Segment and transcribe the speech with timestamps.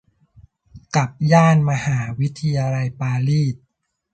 [0.95, 3.55] กับย่านมหาวิทยาลัยปารีส